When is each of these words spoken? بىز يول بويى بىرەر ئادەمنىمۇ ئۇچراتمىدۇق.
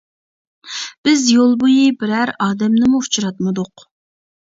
بىز 1.07 1.25
يول 1.33 1.53
بويى 1.63 1.83
بىرەر 2.03 2.31
ئادەمنىمۇ 2.45 3.03
ئۇچراتمىدۇق. 3.05 3.85